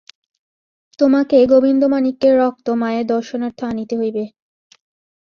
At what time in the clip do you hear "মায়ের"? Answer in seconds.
2.81-3.05